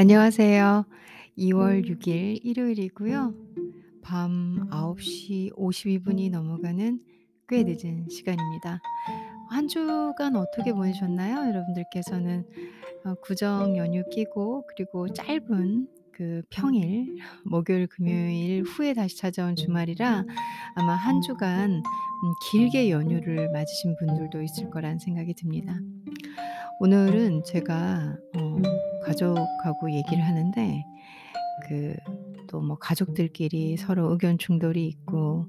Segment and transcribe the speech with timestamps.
[0.00, 0.84] 안녕하세요.
[1.38, 3.34] 2월 6일 일요일이고요.
[4.00, 7.00] 밤 9시 52 분이 넘어가는
[7.48, 8.80] 꽤 늦은 시간입니다.
[9.50, 11.48] 한 주간 어떻게 보내셨나요?
[11.48, 12.46] 여러분들께서는
[13.06, 20.24] 어 구정 연휴 끼고 그리고 짧은 그 평일 목요일, 금요일 후에 다시 찾아온 주말이라
[20.76, 21.82] 아마 한 주간 음
[22.52, 25.76] 길게 연휴를 맞으신 분들도 있을 거라는 생각이 듭니다.
[26.78, 30.84] 오늘은 제가 어 가족하고 얘기를 하는데
[31.68, 31.96] 그
[32.48, 35.46] 또 뭐 가족들끼리 서로 의견 충돌이 있고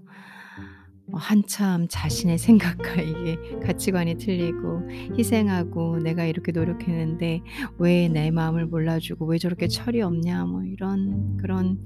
[1.12, 2.38] 어 한참 자신의
[2.92, 4.82] 생각과 이게 가치관이 틀리고
[5.18, 7.42] 희생하고 '내가 이렇게 노력했는데
[7.78, 11.86] 왜 내 마음을 몰라 주고 왜 저렇게 철이 없냐.' 뭐 이런 그런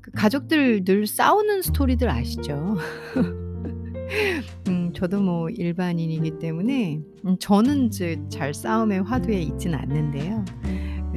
[0.00, 2.76] 그 가족들 늘 싸우는 스토리들 아시죠?
[4.68, 10.44] 음 저도 뭐 일반인이기 때문에 음 저는 이제 잘 싸움의 화두에 있지는 않는데요.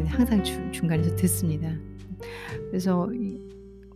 [0.03, 1.69] 네 항상 중 중간에서 듣습니다.
[2.69, 3.09] 그래서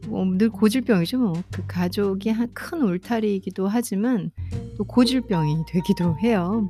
[0.08, 1.34] 이뭐늘 고질병이죠 뭐.
[1.52, 4.32] 그 가족이 한 큰 울타리이기도 하지만
[4.78, 6.70] 또 고질병이 되기도 해요.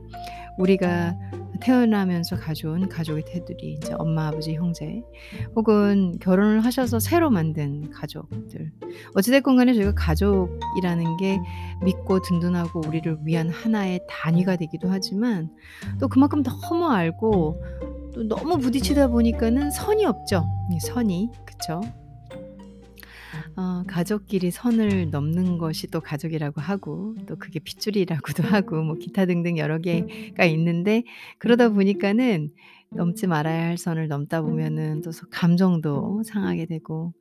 [0.60, 1.16] 우리가
[1.62, 5.02] 태어나면서 가져온 가족의 테두리 이제 엄마, 아버지, 형제
[5.56, 8.72] 혹은 결혼을 하셔서 새로 만든 가족들.
[9.16, 11.40] 어찌 됐건 간에 저희가 가족이라는 게
[11.84, 15.50] 믿고 든든하고 우리를 위한 하나의 단위가 되기도 하지만
[16.00, 17.64] 또 그만큼 너무 알고
[18.14, 20.46] 또 너무 부딪히다 보니까는 선이 없죠.
[20.72, 21.30] 이 선이.
[21.46, 21.82] 그쵸?
[23.56, 29.58] 어 가족끼리 선을 넘는 것이 또 가족이라고 하고 또 그게 핏줄이라고도 하고 뭐 기타 등등
[29.58, 31.04] 여러 개가 있는데
[31.38, 32.52] 그러다 보니까는
[32.90, 37.14] 넘지 말아야 할 선을 넘다 보면은 또서 감정도 상하게 되고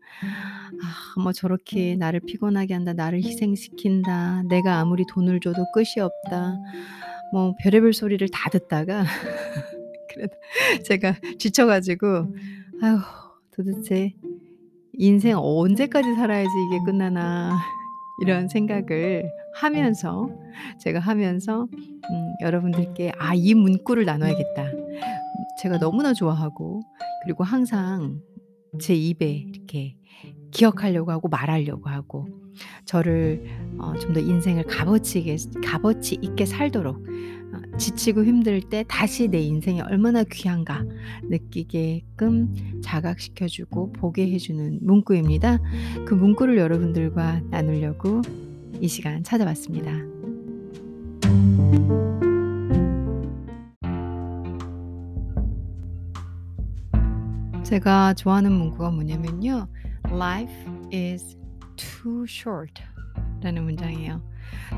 [0.82, 2.92] '아 뭐 저렇게 나를 피곤하게 한다.
[2.94, 4.42] 나를 희생시킨다.
[4.48, 6.56] 내가 아무리 돈을 줘도 끝이 없다.'
[7.32, 9.04] 뭐 별의별 소리를 다 듣다가
[10.14, 10.34] 그래도
[10.84, 12.34] 제가 지쳐 가지고
[12.82, 12.98] '아휴
[13.54, 14.14] 도대체
[14.94, 17.58] 인생 언제까지 살아야지 이게 끝나나.'
[18.22, 20.28] 이런 생각을 하면서
[20.80, 24.98] 제가 하면서 음 여러분들께 '아 이 문구를 나눠야겠다.' 음
[25.62, 26.82] 제가 너무나 좋아하고
[27.24, 28.20] 그리고 항상
[28.80, 29.96] 제 입에 이렇게
[30.50, 32.28] 기억하려고 하고 말하려고 하고
[32.84, 33.44] 저를
[33.78, 37.41] 어 좀 더 인생을 값어치게 값어치 있게 살도록 어
[37.78, 40.84] 지치고 힘들 때 다시 내 인생이 얼마나 귀한가
[41.24, 45.58] 느끼게끔 자각시켜 주고 보게 해 주는 문구입니다.
[46.06, 48.22] 그 문구를 여러분들과 나누려고
[48.80, 49.92] 이 시간 찾아봤습니다.
[57.62, 59.66] 제가 좋아하는 문구가 뭐냐면요.
[60.10, 60.54] "Life
[60.92, 61.38] is
[61.76, 62.82] too short."
[63.40, 64.22] 라는 문장이에요.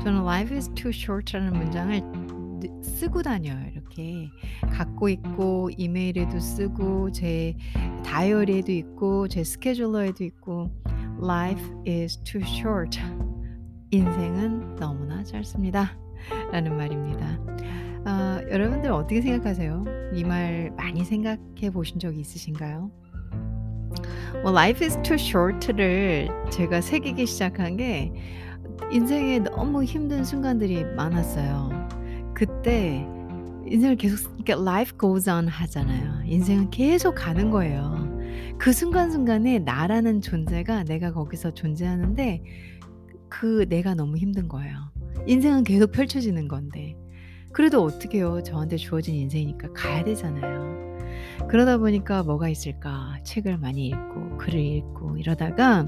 [0.01, 2.34] 저는 "Life is too short." 라는 문장을 느
[2.81, 3.57] 쓰고 다녀요.
[3.71, 4.29] 이렇게
[4.71, 7.55] 갖고 있고 이메일에도 쓰고 제
[8.03, 10.71] 다이어리에도 있고 제 스케줄러에도 있고
[11.21, 12.99] "Life is too short."
[13.91, 15.97] "인생은 너무나 짧습니다."
[16.51, 17.39] 라는 말입니다.
[18.05, 19.83] 아 여러분들 어떻게 생각하세요?
[20.13, 22.91] 이 말 많이 생각해 보신 적이 있으신가요?
[24.43, 28.11] 뭐 "Life is too short."를 제가 새기기 시작한 게
[28.91, 31.69] 인생에 너무 힘든 순간들이 많았어요.
[32.35, 33.07] 그때
[33.65, 36.23] 인생을 계속 쓰 그러니까 life goes on 하잖아요.
[36.25, 38.05] 인생은 계속 가는 거예요.
[38.59, 42.43] 그 순간순간에 나라는 존재가 내가 거기서 존재하는데
[43.29, 44.75] 그 내가 너무 힘든 거예요.
[45.25, 46.95] 인생은 계속 펼쳐지는 건데.
[47.51, 48.43] 그래도 어떡해요.
[48.43, 50.75] 저한테 주어진 인생이니까 가야 되잖아요.
[51.47, 53.17] 그러다 보니까 뭐가 있을까?
[53.23, 55.85] 책을 많이 읽고 글을 읽고 이러다가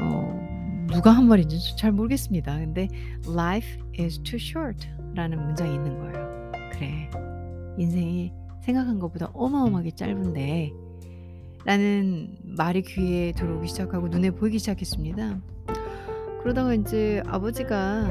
[0.00, 2.58] 어 누가 한 말인지 잘 모르겠습니다.
[2.58, 2.88] 근데
[3.28, 6.52] "Life is too short." 라는 문장이 있는 거예요.
[6.72, 7.10] '그래.
[7.78, 10.72] 인생이 생각한 것보다 어마어마하게 짧은데.'
[11.64, 15.40] 라는 말이 귀에 들어오기 시작하고 눈에 보이기 시작했습니다.
[16.42, 18.02] 그러다가 인제 아버지가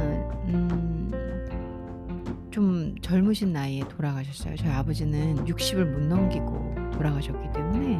[0.47, 1.01] 음
[2.51, 4.57] 좀 젊으신 나이에 돌아가셨어요.
[4.57, 7.97] 저희 아버지는 60을 못 넘기고 돌아가셨기 때문에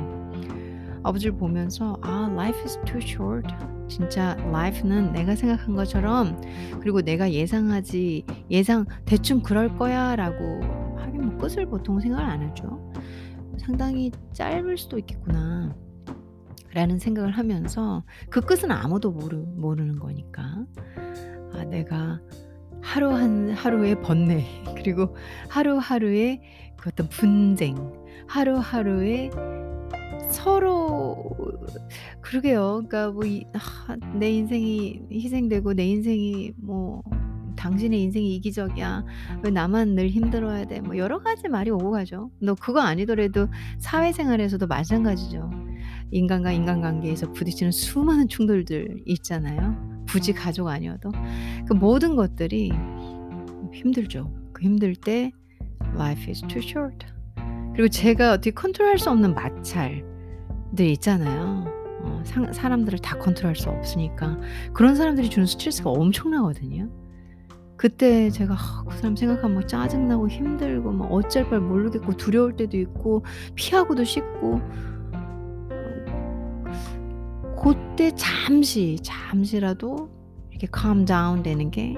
[1.04, 3.48] 아버지를 보면서 '아 life is too short.
[3.92, 6.40] 진짜 life는 내가 생각한 것처럼
[6.80, 12.94] 그리고 내가 예상하지 예상 '대충 그럴 거야.'라고 하긴 뭐 끝을 보통 생각을 안 하죠.
[13.60, 15.76] '상당히 짧을 수도 있겠구나.'
[16.74, 20.66] 라는 생각을 하면서 그 끝은 아무도 모르 모르는 거니까.
[21.54, 22.22] 아 내가
[22.82, 24.46] 하루 한 하루의 번뇌
[24.78, 25.18] 그리고
[25.50, 26.42] 하루하루의
[26.78, 27.76] 그 어떤 분쟁
[28.28, 29.32] 하루하루의
[30.32, 31.36] 서로
[32.22, 32.84] 그러게요.
[32.88, 37.04] 그러니까 뭐이아내 인생이 희생되고 내 인생이 뭐
[37.56, 39.06] "당신의 인생이 이기적이야.
[39.44, 42.32] 왜 나만 늘 힘들어야 돼." 뭐 여러 가지 말이 오고 가죠.
[42.40, 43.48] 너 그거 아니더라도
[43.80, 45.50] 사회생활에서도 마찬가지죠.
[46.12, 50.04] 인간과 인간관계에서 부딪히는 수많은 충돌들 있잖아요.
[50.10, 51.10] 굳이 가족 아니어도.
[51.68, 52.72] 그 모든 것들이
[53.74, 54.34] 힘들죠.
[54.54, 55.32] 그 힘들 때
[55.96, 57.06] "Life is too short."
[57.74, 60.11] 그리고 제가 어떻게 컨트롤할 수 없는 마찰
[60.76, 61.66] 들 있잖아요.
[62.04, 64.38] 어 상 사람들을 다 컨트롤할 수 없으니까.
[64.74, 66.90] 그런 사람들이 주는 스트레스가 엄청나거든요.
[67.78, 72.78] 그때 제가 아 그 사람 생각하면 막 짜증나고 힘들고 막 어쩔 바를 모르겠고 두려울 때도
[72.78, 73.24] 있고
[73.56, 74.60] 피하고도 싶고
[75.14, 76.62] 어
[77.56, 80.10] 고때 잠시, 잠시라도
[80.52, 81.96] 이렇게 calm down 되는 게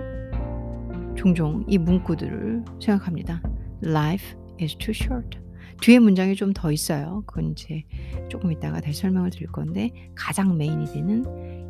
[1.15, 3.41] 종종 이 문구들을 생각합니다.
[3.83, 5.37] "Life is too short."
[5.83, 7.23] 뒤에 문장이 좀 더 있어요.
[7.25, 7.83] 그건 인제
[8.29, 11.25] 쪼끔 이따가 다시 설명을 드릴 건데 가장 메인이 되는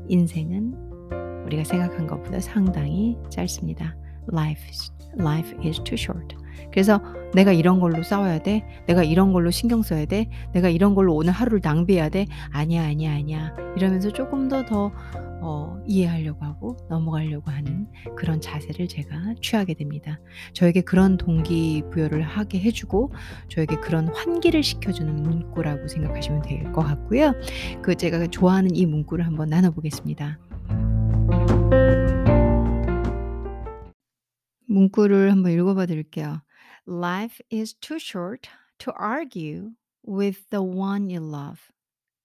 [0.07, 0.75] "인생은
[1.47, 3.95] 우리가 생각한 것보다 상당히 짧습니다.
[4.31, 6.35] Life is life is too short."
[6.71, 7.01] 그래서
[7.33, 8.63] '내가 이런 걸로 싸워야 돼.
[8.85, 10.29] 내가 이런 걸로 신경 써야 돼.
[10.53, 12.27] 내가 이런 걸로 오늘 하루를 낭비해야 돼.
[12.51, 14.91] 아니야, 아니야, 아니야.' 이러면서 쪼끔 더더
[15.45, 20.19] 어 이해하려고 하고 넘어가려고 하는 그런 자세를 제가 취하게 됩니다.
[20.53, 23.11] 저에게 그런 동기부여를 하게 해 주고
[23.49, 27.33] 저에게 그런 환기를 시켜주는 문구라고 생각하시면 될 것 같고요.
[27.81, 30.39] 그 제가 좋아하는 이 문구를 한번 나눠 보겠습니다.
[34.67, 36.41] 문구를 한번 읽어 봐 드릴게요.
[36.87, 38.49] "Life is too short
[38.79, 39.71] to argue
[40.07, 41.59] with the one you love."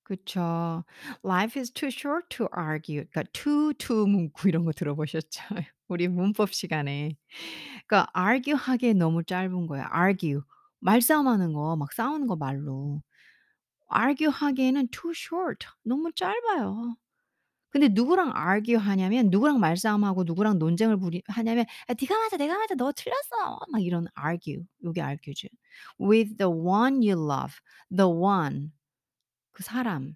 [0.09, 0.85] 그쵸.
[1.25, 5.43] "Life is too short to argue." 그러니까 to to 문구 이런 거 들어보셨죠?
[5.89, 7.17] 우리 문법 시간에.
[7.87, 9.87] 그러니까 argue 하기에 너무 짧은 거예요.
[9.95, 10.43] argue
[10.81, 13.03] 말싸움하는 거 막 싸우는 거 말로.
[13.95, 16.97] argue 하기에는 too short 너무 짧아요.
[17.71, 22.37] 근데 누구랑 argue 하냐면 누구랑 말싸움하고 누구랑 논쟁을 벌이 하냐면 "야 네가 맞아.
[22.39, 22.75] 내가 맞아.
[22.77, 25.49] 너 틀렸어." 막 이런 argue 요게 argue죠.
[26.01, 27.55] with the one you love.
[27.95, 28.73] the one
[29.59, 30.15] 그 사람.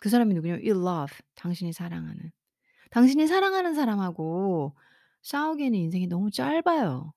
[0.00, 2.30] 그 사람이 누구냐면 you love 당신이 사랑하는.
[2.92, 4.76] 당신이 사랑하는 사람하고
[5.22, 7.12] 싸우기에는 인생이 너무 짧아요.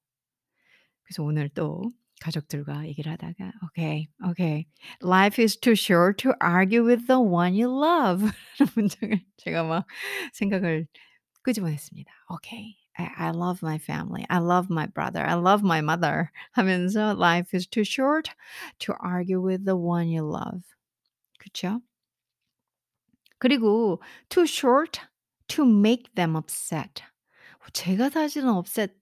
[1.04, 1.92] 그래서 오늘 또
[2.22, 4.66] 가족들과 얘기를 하다가 "오케이, 오케이.
[5.04, 9.86] Life is too short to argue with the one you love." 라는 문장을 제가 막
[10.34, 10.88] 생각을
[11.44, 12.12] 끄집어냈습니다.
[12.32, 12.78] "오케이.
[12.96, 14.26] I I love my family.
[14.30, 15.24] I love my brother.
[15.28, 18.32] I love my mother." 하면서 "Life is too short
[18.80, 20.64] to argue with the one you love."
[21.44, 21.82] 그쵸?
[23.40, 25.00] 그리고 "too short
[25.48, 27.04] to make them upset."
[27.74, 28.94] 제가 사실은 upset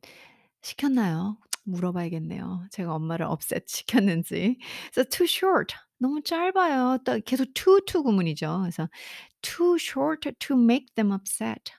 [0.61, 1.37] 시켰나요?
[1.65, 2.67] 물어봐야겠네요.
[2.71, 4.59] 제가 엄마를 upset 시켰는지.
[4.93, 6.99] 그래서 "too short." 너무 짧아요.
[7.05, 8.59] 또 계속 to to 구문이죠.
[8.61, 8.89] 그래서
[9.41, 11.73] "too short to make them upset."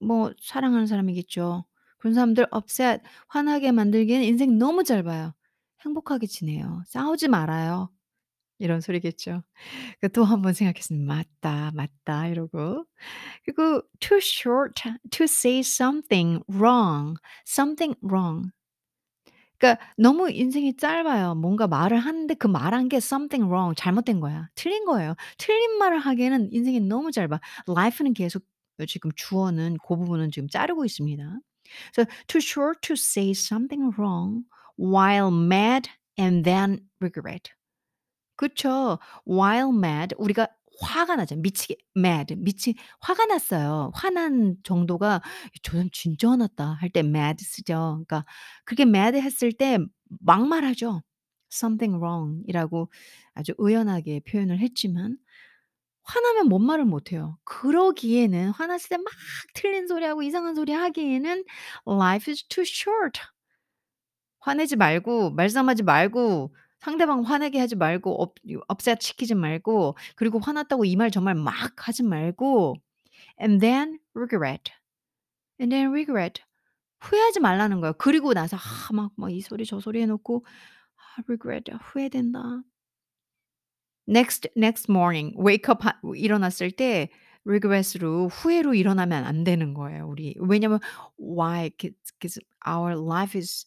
[0.00, 1.64] 뭐 사랑하는 사람이겠죠.
[1.98, 5.34] 그런 사람들 upset 화나게 만들기에는 인생 너무 짧아요.
[5.84, 6.82] 행복하게 지내요.
[6.86, 7.90] 싸우지 말아요.
[8.58, 9.42] 이런 소리겠죠.
[10.02, 11.06] 그또한번 생각했습니다.
[11.14, 12.86] '맞다, 맞다.' 이러고.
[13.44, 17.16] 그리고 "too short to say something wrong."
[17.48, 18.50] something wrong.
[19.58, 21.34] 그러니까 너무 인생이 짧아요.
[21.36, 24.48] 뭔가 말을 하는데 그 말한 게 something wrong 잘못된 거야.
[24.54, 25.14] 틀린 거예요.
[25.38, 27.40] 틀린 말을 하기에는 인생이 너무 짧아.
[27.68, 28.44] life는 계속
[28.80, 31.38] 어 지금 주어는 고 부분은 지금 자르고 있습니다.
[31.94, 34.44] 그래서 "too short to say something wrong
[34.78, 37.52] while mad and then regret."
[38.36, 38.98] 그쵸.
[39.28, 40.48] while mad 우리가
[40.80, 41.36] 화가 나죠.
[41.36, 43.90] 미치게 mad 미치 화가 났어요.
[43.94, 45.22] 화난 정도가
[45.62, 48.02] '저 사람 진짜 화났다.' 할 때 mad 쓰죠.
[48.06, 48.24] 그러니까
[48.64, 49.78] 그렇게 mad 했을 때
[50.20, 51.02] 막말하죠.
[51.52, 52.90] something wrong 이라고
[53.34, 55.16] 아주 의연하게 표현을 했지만
[56.04, 57.38] 화나면 뭔 말을 못 해요.
[57.44, 59.06] 그러기에는 화났을 때 막
[59.54, 61.44] 틀린 소리하고 이상한 소리 하기에는
[61.88, 63.20] "Life is too short."
[64.40, 68.34] 화내지 말고 말싸움하지 말고 상대방 화내게 하지 말고 up
[68.70, 72.76] upset 시키지 말고 그리고 화났다고 이말저말막 하지 말고
[73.40, 74.70] and then regret.
[75.58, 76.42] and then regret.
[77.00, 77.94] 후회하지 말라는 거예요.
[77.96, 78.60] 그리고 나서 아
[78.92, 80.44] 막막 이 소리 저 소리 해 놓고
[80.96, 82.62] 아 regret 후회된다.
[84.06, 87.08] next next morning wake up 하 일어났을 때
[87.46, 90.34] regret으로 후회로 일어나면 안 되는 거예요 우리.
[90.38, 90.80] 왜냐면
[91.18, 91.70] why?
[91.78, 93.66] 그 그래서 our life is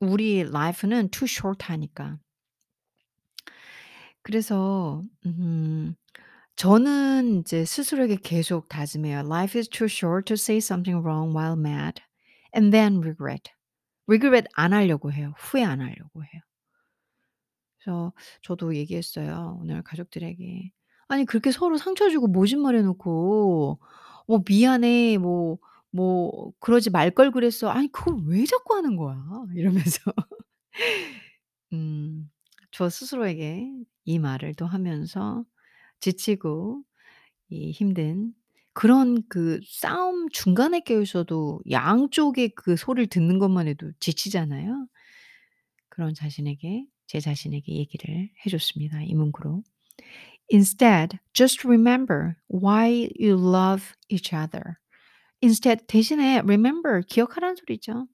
[0.00, 2.18] 우리 life는 too short 하니까.
[4.24, 5.94] 그래서 음
[6.56, 9.20] 저는 인제 스스로에게 계속 다짐해요.
[9.20, 12.02] "Life is too short to say something wrong while mad
[12.56, 13.52] and then regret."
[14.08, 15.34] regret 안 하려고 해요.
[15.38, 16.42] 후회 안 하려고 해요.
[17.78, 20.72] 그래서 저도 얘기했어요 오늘 가족들에게.
[21.08, 23.80] 아니 그렇게 서로 상처 주고 모진 말해 놓고
[24.28, 25.58] 뭐 "미안해." 뭐
[25.92, 29.16] 뭐 "그러지 말 걸 그랬어." "아니 그걸 왜 자꾸 하는 거야."
[29.56, 30.12] 이러면서
[31.72, 32.30] 음
[32.72, 33.68] 저 스스로에게
[34.04, 35.44] 이 말을 또 하면서
[36.00, 36.82] 지치고
[37.50, 38.34] 이 힘든
[38.74, 44.88] 그런 그 싸움 중간에 깨어 있어도 양쪽의 그 소리를 듣는 것만 해도 지치잖아요.
[45.88, 49.62] 그런 자신에게 제 자신에게 얘기를 해 줬습니다, 이 문구로.
[50.52, 54.78] Instead, just remember why you love each other.
[55.42, 58.06] Instead 대신에 remember 기억하라는 소리죠.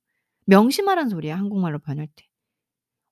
[0.47, 2.25] 명심하라는 소리야, 한국말로 번역할 때.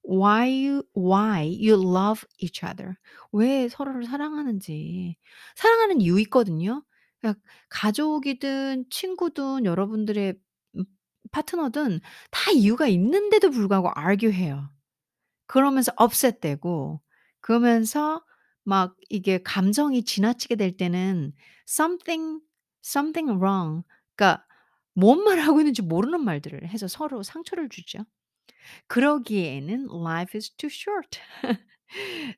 [0.09, 2.95] Why you why you love each other.
[3.33, 5.17] 왜 서로를 사랑하는지.
[5.57, 6.85] 사랑하는 이유 있거든요.
[7.21, 7.41] 그러니까
[7.71, 10.35] 가족이든 친구든 여러분들의
[10.77, 10.85] 음
[11.33, 14.71] 파트너든 다 이유가 있는데도 불구하고 argue 해요.
[15.47, 17.01] 그러면서 upset 되고
[17.41, 18.25] 그러면서
[18.65, 21.33] 막 이게 감정이 지나치게 될 때는
[21.69, 22.41] something,
[22.85, 23.85] something wrong
[24.17, 24.47] 그러니까
[24.95, 28.01] 뭔 말을 하고 있는지 모르는 말들을 해서 서로 상처를 주죠.
[28.89, 31.21] 그러기에는 life is too short.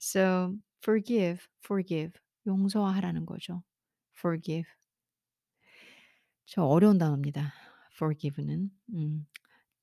[0.00, 2.12] So forgive, forgive.
[2.46, 3.62] 용서하라는 거죠.
[4.18, 4.68] forgive.
[6.46, 7.52] 저 어려운 단어입니다.
[7.96, 8.70] forgive는.
[8.94, 9.26] 음.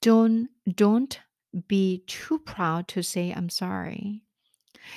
[0.01, 1.19] Don't don't
[1.67, 4.21] be too proud to say I'm sorry.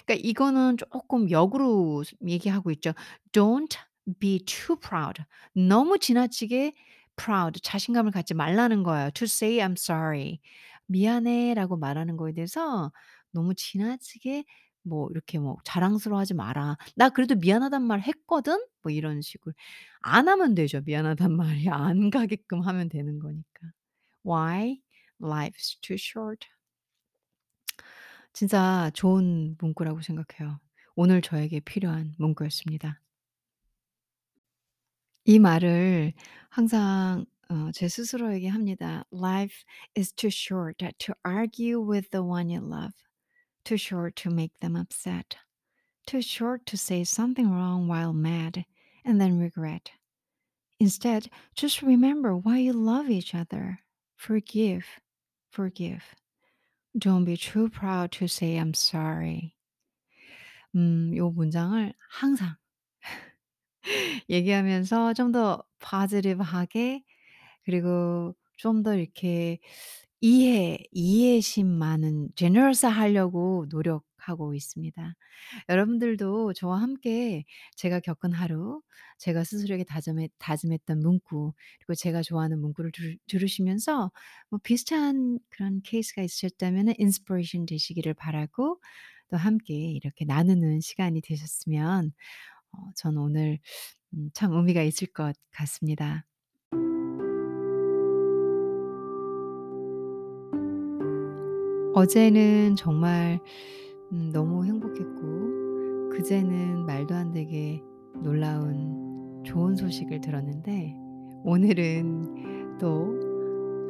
[0.06, 2.94] 그러니까 이거는 쪼끔 역으로 얘기하고 있죠.
[3.32, 3.76] Don't
[4.20, 5.22] be too proud.
[5.54, 6.74] 너무 지나치게
[7.16, 9.10] proud 자신감을 갖지 말라는 거예요.
[9.12, 10.40] To say I'm sorry.
[10.86, 12.92] "미안해."라고 말하는 거에 대해서
[13.32, 14.44] 너무 지나치게
[14.82, 16.76] 뭐 이렇게 뭐 "자랑스러워하지 마라.
[16.96, 19.52] 나 그래도 미안하단 말 했거든." 뭐 이런 식으로.
[20.00, 20.80] 안 하면 되죠.
[20.84, 21.32] 미안하단
[21.64, 23.72] 말이 안 가게끔 하면 되는 거니까.
[24.26, 24.80] Why?
[25.22, 26.46] Life's too short.
[28.32, 30.60] 진짜 좋은 문구라고 생각해요.
[30.94, 33.00] 오늘 저에게 필요한 문구였습니다.
[35.25, 36.13] 이 말을
[36.49, 39.03] 항상 어 제 스스로에게 합니다.
[39.11, 39.63] Life
[39.95, 42.93] is too short to argue with the one you love.
[43.65, 45.37] Too short to make them upset.
[46.07, 48.65] Too short to say something wrong while mad
[49.05, 49.91] and then regret.
[50.79, 53.79] Instead, just remember why you love each other.
[54.15, 54.85] Forgive.
[55.51, 56.15] Forgive.
[56.97, 59.55] Don't be too proud to say I'm sorry.
[60.75, 62.57] 음 요 문장을 항상
[64.30, 67.02] 얘기하면서 좀 더 positive하게
[67.64, 69.58] 그리고 좀 더 이렇게
[70.20, 75.14] 이해 이해심 많은 generous 하려고 노력하고 있습니다.
[75.68, 77.44] 여러분들도 저와 함께
[77.76, 78.82] 제가 겪은 하루,
[79.18, 84.10] 제가 스스로에게 다짐했 다짐했던 문구, 그리고 제가 좋아하는 문구를 들 들으시면서
[84.50, 88.80] 뭐 비슷한 그런 케이스가 있으셨다면은 inspiration 되시기를 바라고
[89.30, 92.12] 또 함께 이렇게 나누는 시간이 되셨으면
[92.76, 93.58] 어 저는 오늘
[94.14, 96.26] 음 참 의미가 있을 것 같습니다.
[101.94, 103.40] 어제는 정말
[104.12, 107.82] 음 너무 행복했고 그제는 말도 안 되게
[108.22, 110.94] 놀라운 좋은 소식을 들었는데
[111.44, 113.14] 오늘은 또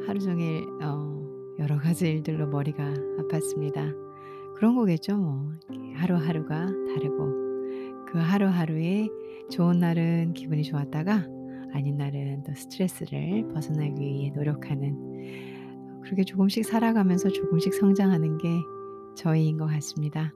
[0.07, 1.17] 하루 종일 어
[1.59, 3.93] 여러 가지 일들로 머리가 아팠습니다.
[4.55, 5.51] 그런 거겠죠 뭐.
[5.95, 7.46] 하루하루가 다르고
[8.07, 9.09] 그 하루하루에
[9.51, 11.27] 좋은 날은 기분이 좋았다가
[11.73, 18.49] 아닌 날은 또 스트레스를 벗어나기 위해 노력하는 그렇게 조금씩 살아가면서 조금씩 성장하는 게
[19.15, 20.33] 저희인 것 같습니다.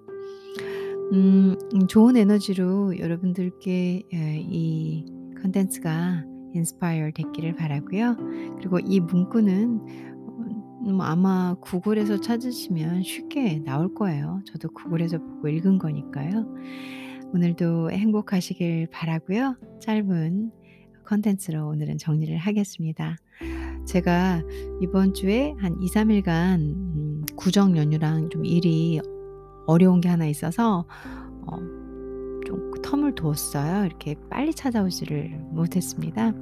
[1.14, 1.56] 음
[1.88, 5.06] 좋은 에너지로 여러분들께 예이
[5.42, 8.18] 콘텐츠가 inspire 됐기를 바라고요.
[8.58, 9.82] 그리고 이 문구는
[10.28, 14.42] 어음 아마 구글에서 찾으시면 쉽게 나올 거예요.
[14.46, 16.46] 저도 구글에서 보고 읽은 거니까요.
[17.34, 19.56] 오늘도 행복하시길 바라고요.
[19.80, 20.52] 짧은
[21.08, 23.16] 콘텐츠로 오늘은 정리를 하겠습니다.
[23.86, 24.42] 제가
[24.82, 29.00] 이번 주에 한 2-3 일간 음 구정 연휴랑 좀 일이
[29.66, 30.86] 어려운 게 하나 있어서
[31.48, 31.81] 어좀
[32.92, 33.86] 텀을 뒀어요.
[33.86, 36.34] 이렇게 빨리 찾아오지를 못했습니다.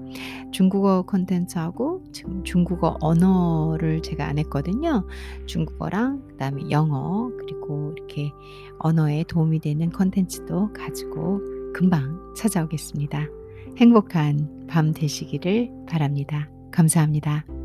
[0.51, 5.06] 중국어 콘텐츠하고 지금 중국어 언어를 제가 안 했거든요.
[5.46, 8.32] 중국어랑 그다음에 영어 그리고 이렇게
[8.79, 11.41] 언어에 도움이 되는 콘텐츠도 가지고
[11.74, 13.27] 금방 찾아오겠습니다.
[13.77, 16.50] 행복한 밤 되시기를 바랍니다.
[16.72, 17.59] 감사합니다.